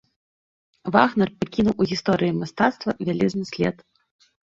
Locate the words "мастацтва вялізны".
2.41-3.43